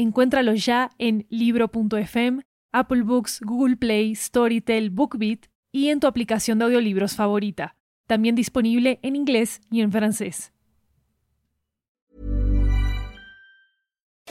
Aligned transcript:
Encuéntralo 0.00 0.54
ya 0.54 0.88
en 0.96 1.26
libro.fm, 1.28 2.40
Apple 2.72 3.02
Books, 3.02 3.42
Google 3.42 3.76
Play, 3.76 4.14
Storytel, 4.14 4.88
BookBeat 4.88 5.40
y 5.72 5.88
en 5.88 6.00
tu 6.00 6.06
aplicación 6.06 6.58
de 6.58 6.64
audiolibros 6.64 7.16
favorita. 7.16 7.76
También 8.06 8.34
disponible 8.34 8.98
en 9.02 9.14
inglés 9.14 9.60
y 9.70 9.82
en 9.82 9.92
francés. 9.92 10.54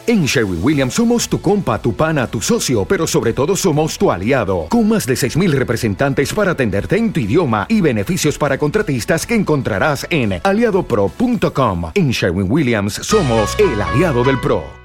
En 0.07 0.25
Sherwin 0.25 0.59
Williams 0.63 0.95
somos 0.95 1.29
tu 1.29 1.39
compa, 1.39 1.79
tu 1.79 1.93
pana, 1.93 2.25
tu 2.25 2.41
socio, 2.41 2.85
pero 2.85 3.05
sobre 3.05 3.33
todo 3.33 3.55
somos 3.55 3.95
tu 3.95 4.09
aliado, 4.09 4.65
con 4.69 4.87
más 4.87 5.05
de 5.05 5.13
6.000 5.13 5.51
representantes 5.51 6.33
para 6.33 6.51
atenderte 6.51 6.97
en 6.97 7.13
tu 7.13 7.19
idioma 7.19 7.67
y 7.69 7.81
beneficios 7.81 8.39
para 8.39 8.57
contratistas 8.57 9.23
que 9.27 9.35
encontrarás 9.35 10.07
en 10.09 10.41
aliadopro.com. 10.43 11.91
En 11.93 12.09
Sherwin 12.09 12.51
Williams 12.51 12.93
somos 12.95 13.55
el 13.59 13.79
aliado 13.79 14.23
del 14.23 14.39
PRO. 14.39 14.78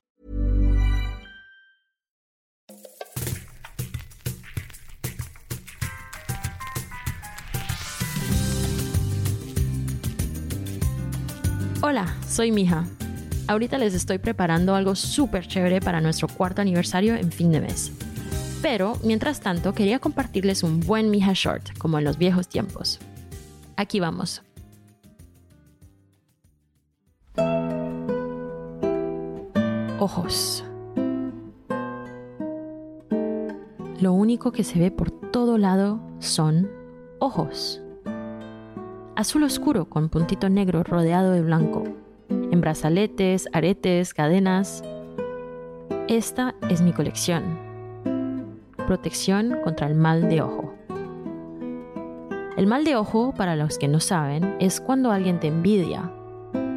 Hola, 11.86 12.06
soy 12.26 12.50
Mija. 12.50 12.86
Ahorita 13.46 13.76
les 13.76 13.92
estoy 13.92 14.16
preparando 14.16 14.74
algo 14.74 14.94
súper 14.94 15.46
chévere 15.46 15.82
para 15.82 16.00
nuestro 16.00 16.28
cuarto 16.28 16.62
aniversario 16.62 17.14
en 17.14 17.30
fin 17.30 17.52
de 17.52 17.60
mes. 17.60 17.92
Pero, 18.62 18.94
mientras 19.04 19.40
tanto, 19.40 19.74
quería 19.74 19.98
compartirles 19.98 20.62
un 20.62 20.80
buen 20.80 21.10
Mija 21.10 21.32
Short, 21.34 21.76
como 21.76 21.98
en 21.98 22.04
los 22.04 22.16
viejos 22.16 22.48
tiempos. 22.48 23.00
Aquí 23.76 24.00
vamos. 24.00 24.40
Ojos. 29.98 30.64
Lo 34.00 34.14
único 34.14 34.52
que 34.52 34.64
se 34.64 34.78
ve 34.78 34.90
por 34.90 35.10
todo 35.10 35.58
lado 35.58 36.00
son 36.18 36.70
ojos 37.18 37.83
azul 39.16 39.44
oscuro 39.44 39.86
con 39.86 40.08
puntito 40.08 40.48
negro 40.48 40.82
rodeado 40.82 41.32
de 41.32 41.42
blanco, 41.42 41.84
en 42.28 42.60
brazaletes, 42.60 43.48
aretes, 43.52 44.14
cadenas. 44.14 44.82
Esta 46.08 46.54
es 46.68 46.82
mi 46.82 46.92
colección. 46.92 47.42
Protección 48.86 49.56
contra 49.62 49.86
el 49.86 49.94
mal 49.94 50.28
de 50.28 50.42
ojo. 50.42 50.74
El 52.56 52.66
mal 52.66 52.84
de 52.84 52.96
ojo, 52.96 53.32
para 53.34 53.56
los 53.56 53.78
que 53.78 53.88
no 53.88 54.00
saben, 54.00 54.56
es 54.60 54.80
cuando 54.80 55.10
alguien 55.10 55.40
te 55.40 55.48
envidia. 55.48 56.12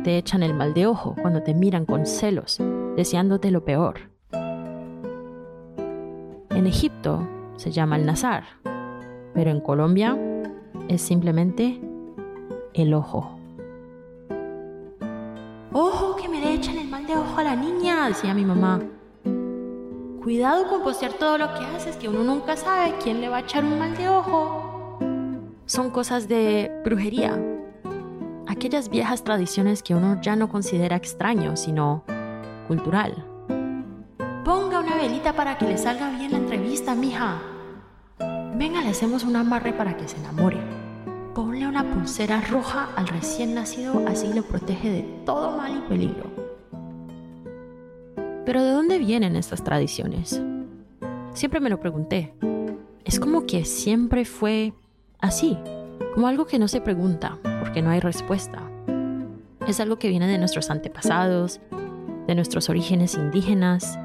Te 0.03 0.17
echan 0.17 0.41
el 0.41 0.53
mal 0.53 0.73
de 0.73 0.87
ojo 0.87 1.15
cuando 1.21 1.43
te 1.43 1.53
miran 1.53 1.85
con 1.85 2.05
celos, 2.05 2.59
deseándote 2.95 3.51
lo 3.51 3.65
peor. 3.65 4.11
En 6.49 6.65
Egipto 6.65 7.27
se 7.57 7.71
llama 7.71 7.97
el 7.97 8.05
nazar, 8.05 8.45
pero 9.33 9.51
en 9.51 9.59
Colombia 9.59 10.17
es 10.87 11.01
simplemente 11.01 11.79
el 12.81 12.93
ojo. 12.93 13.37
Ojo, 15.73 16.15
que 16.15 16.27
me 16.27 16.39
le 16.39 16.53
echan 16.53 16.77
el 16.77 16.87
mal 16.87 17.05
de 17.05 17.15
ojo 17.15 17.37
a 17.37 17.43
la 17.43 17.55
niña, 17.55 18.07
decía 18.07 18.33
mi 18.33 18.45
mamá. 18.45 18.81
Cuidado 20.23 20.67
con 20.67 20.81
postear 20.81 21.13
todo 21.13 21.37
lo 21.37 21.53
que 21.53 21.65
haces, 21.65 21.95
que 21.97 22.09
uno 22.09 22.23
nunca 22.23 22.57
sabe 22.57 22.95
quién 23.01 23.21
le 23.21 23.29
va 23.29 23.37
a 23.37 23.39
echar 23.41 23.63
un 23.63 23.79
mal 23.79 23.95
de 23.95 24.09
ojo. 24.09 24.99
Son 25.65 25.89
cosas 25.89 26.27
de 26.27 26.71
brujería. 26.83 27.39
Aquellas 28.47 28.89
viejas 28.89 29.23
tradiciones 29.23 29.83
que 29.83 29.93
uno 29.93 30.19
ya 30.21 30.35
no 30.35 30.49
considera 30.49 30.95
extraño, 30.95 31.55
sino 31.57 32.03
cultural. 32.67 33.25
Ponga 34.43 34.79
una 34.79 34.95
velita 34.95 35.33
para 35.33 35.57
que 35.57 35.65
le 35.65 35.77
salga 35.77 36.09
bien 36.09 36.31
la 36.31 36.37
entrevista, 36.37 36.95
mija. 36.95 37.41
Venga, 38.55 38.81
le 38.81 38.89
hacemos 38.89 39.23
un 39.23 39.35
amarre 39.35 39.73
para 39.73 39.95
que 39.95 40.07
se 40.07 40.17
enamore. 40.17 40.86
Ponle 41.37 41.67
una 41.67 41.83
pulsera 41.83 42.41
roja 42.41 42.89
al 42.95 43.07
recién 43.07 43.53
nacido, 43.53 44.07
así 44.07 44.33
lo 44.33 44.41
protege 44.41 44.89
de 44.89 45.01
todo 45.23 45.55
mal 45.55 45.71
y 45.71 45.87
peligro. 45.87 46.31
Pero 48.43 48.63
¿de 48.63 48.71
dónde 48.71 48.97
vienen 48.97 49.35
estas 49.35 49.63
tradiciones? 49.63 50.41
Siempre 51.35 51.59
me 51.59 51.69
lo 51.69 51.79
pregunté. 51.79 52.33
Es 53.05 53.19
como 53.19 53.45
que 53.45 53.65
siempre 53.65 54.25
fue 54.25 54.73
así, 55.19 55.59
como 56.15 56.27
algo 56.27 56.47
que 56.47 56.57
no 56.57 56.67
se 56.67 56.81
pregunta, 56.81 57.37
porque 57.59 57.83
no 57.83 57.91
hay 57.91 57.99
respuesta. 57.99 58.63
Es 59.67 59.79
algo 59.79 59.99
que 59.99 60.09
viene 60.09 60.25
de 60.25 60.39
nuestros 60.39 60.71
antepasados, 60.71 61.61
de 62.25 62.33
nuestros 62.33 62.67
orígenes 62.67 63.13
indígenas, 63.13 63.99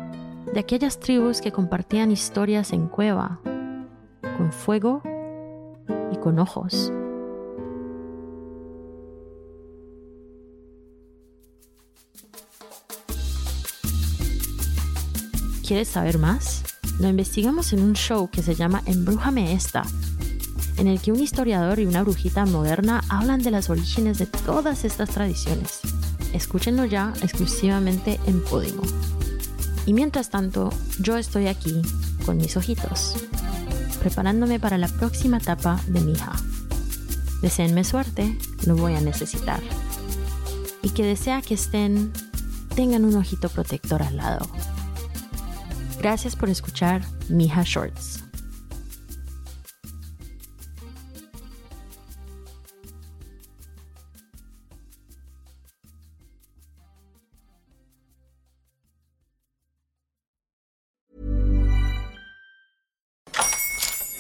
de 0.52 0.60
aquellas 0.60 1.00
tribus 1.00 1.40
que 1.40 1.50
compartían 1.50 2.10
historias 2.10 2.74
en 2.74 2.88
cueva, 2.88 3.40
con 4.36 4.52
fuego 4.52 5.00
y 6.12 6.16
con 6.16 6.38
ojos. 6.38 6.92
¿Quieres 15.72 15.88
saber 15.88 16.18
más? 16.18 16.64
Lo 17.00 17.08
investigamos 17.08 17.72
en 17.72 17.82
un 17.82 17.94
show 17.94 18.28
que 18.28 18.42
se 18.42 18.54
llama 18.54 18.82
Embrújame 18.84 19.54
esta, 19.54 19.84
en 20.76 20.86
el 20.86 21.00
que 21.00 21.12
un 21.12 21.18
historiador 21.18 21.78
y 21.78 21.86
una 21.86 22.02
brujita 22.02 22.44
moderna 22.44 23.02
hablan 23.08 23.42
de 23.42 23.52
los 23.52 23.70
orígenes 23.70 24.18
de 24.18 24.26
todas 24.26 24.84
estas 24.84 25.08
tradiciones. 25.08 25.80
Escúchenlo 26.34 26.84
ya 26.84 27.14
exclusivamente 27.22 28.20
en 28.26 28.44
Podimo. 28.44 28.82
Y 29.86 29.94
mientras 29.94 30.28
tanto, 30.28 30.68
yo 31.00 31.16
estoy 31.16 31.46
aquí 31.46 31.80
con 32.26 32.36
mis 32.36 32.58
ojitos, 32.58 33.14
preparándome 33.98 34.60
para 34.60 34.76
la 34.76 34.88
próxima 34.88 35.38
etapa 35.38 35.80
de 35.86 36.02
mi 36.02 36.12
hija. 36.12 36.32
Deseenme 37.40 37.84
suerte, 37.84 38.36
lo 38.66 38.76
voy 38.76 38.92
a 38.92 39.00
necesitar. 39.00 39.62
Y 40.82 40.90
que 40.90 41.06
desea 41.06 41.40
que 41.40 41.54
estén, 41.54 42.12
tengan 42.76 43.06
un 43.06 43.16
ojito 43.16 43.48
protector 43.48 44.02
al 44.02 44.18
lado. 44.18 44.46
Gracias 46.02 46.34
por 46.34 46.48
escuchar 46.50 47.00
Mija 47.28 47.62
Shorts. 47.64 48.24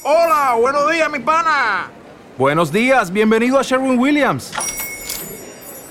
Hola, 0.04 0.54
buenos 0.60 0.88
días, 0.92 1.10
mi 1.10 1.18
pana. 1.18 1.90
Buenos 2.38 2.70
días, 2.70 3.12
bienvenido 3.12 3.58
a 3.58 3.62
Sherwin 3.62 3.98
Williams. 3.98 4.52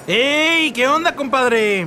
¡Ey! 0.08 0.72
¿Qué 0.72 0.88
onda, 0.88 1.14
compadre? 1.14 1.86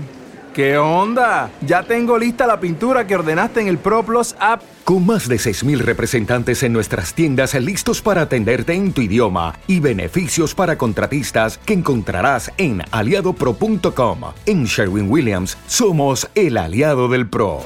¿Qué 0.54 0.78
onda? 0.78 1.50
Ya 1.66 1.82
tengo 1.82 2.16
lista 2.16 2.46
la 2.46 2.60
pintura 2.60 3.08
que 3.08 3.16
ordenaste 3.16 3.60
en 3.60 3.66
el 3.66 3.76
ProPlus 3.76 4.36
app. 4.38 4.62
Con 4.84 5.04
más 5.04 5.28
de 5.28 5.34
6.000 5.34 5.78
representantes 5.78 6.62
en 6.62 6.72
nuestras 6.72 7.12
tiendas 7.12 7.54
listos 7.54 8.00
para 8.00 8.22
atenderte 8.22 8.72
en 8.72 8.92
tu 8.92 9.00
idioma 9.00 9.58
y 9.66 9.80
beneficios 9.80 10.54
para 10.54 10.78
contratistas 10.78 11.58
que 11.58 11.72
encontrarás 11.72 12.52
en 12.56 12.82
aliadopro.com. 12.92 14.20
En 14.46 14.64
Sherwin 14.66 15.10
Williams 15.10 15.58
somos 15.66 16.30
el 16.36 16.56
aliado 16.56 17.08
del 17.08 17.28
PRO. 17.28 17.62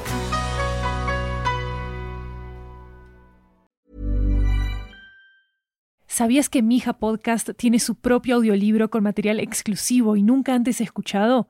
¿Sabías 6.07 6.49
que 6.49 6.63
Mija 6.63 6.93
Podcast 6.93 7.51
tiene 7.55 7.77
su 7.77 7.93
propio 7.93 8.37
audiolibro 8.37 8.89
con 8.89 9.03
material 9.03 9.39
exclusivo 9.39 10.15
y 10.15 10.23
nunca 10.23 10.55
antes 10.55 10.81
escuchado? 10.81 11.49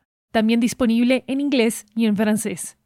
También 0.31 0.59
disponible 0.59 1.23
en 1.27 1.41
inglés 1.41 1.85
y 1.95 2.05
en 2.05 2.15
francés. 2.15 2.77